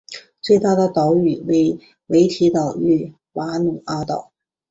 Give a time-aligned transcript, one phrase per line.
[0.41, 4.31] 最大的岛屿为维提岛与瓦努阿岛。